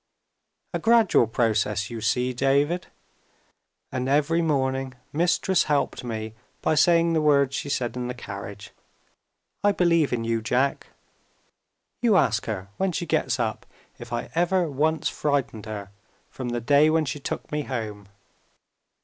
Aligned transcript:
A 0.73 0.79
gradual 0.79 1.27
process, 1.27 1.91
you 1.91 2.01
see, 2.01 2.33
David. 2.33 2.87
And 3.91 4.09
every 4.09 4.41
morning 4.41 4.95
Mistress 5.13 5.65
helped 5.65 6.03
me 6.03 6.33
by 6.63 6.73
saying 6.73 7.13
the 7.13 7.21
words 7.21 7.53
she 7.55 7.69
said 7.69 7.95
in 7.95 8.07
the 8.07 8.15
carriage, 8.15 8.71
'I 9.63 9.73
believe 9.73 10.11
in 10.11 10.23
you, 10.23 10.41
Jack.' 10.41 10.87
You 12.01 12.17
ask 12.17 12.47
her, 12.47 12.69
when 12.77 12.91
she 12.91 13.05
gets 13.05 13.39
up, 13.39 13.63
if 13.99 14.11
I 14.11 14.31
ever 14.33 14.67
once 14.71 15.07
frightened 15.07 15.67
her, 15.67 15.91
from 16.31 16.49
the 16.49 16.61
day 16.61 16.89
when 16.89 17.05
she 17.05 17.19
took 17.19 17.51
me 17.51 17.61
home." 17.61 18.07